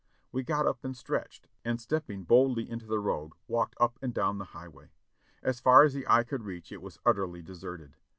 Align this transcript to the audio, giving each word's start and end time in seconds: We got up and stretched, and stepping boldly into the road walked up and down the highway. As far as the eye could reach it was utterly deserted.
We 0.31 0.41
got 0.41 0.65
up 0.65 0.83
and 0.83 0.97
stretched, 0.97 1.47
and 1.63 1.79
stepping 1.79 2.23
boldly 2.23 2.67
into 2.67 2.87
the 2.87 2.97
road 2.99 3.33
walked 3.47 3.75
up 3.79 3.99
and 4.01 4.11
down 4.15 4.39
the 4.39 4.45
highway. 4.57 4.89
As 5.43 5.59
far 5.59 5.83
as 5.83 5.93
the 5.93 6.07
eye 6.07 6.23
could 6.23 6.41
reach 6.41 6.71
it 6.71 6.81
was 6.81 6.97
utterly 7.05 7.43
deserted. 7.43 7.95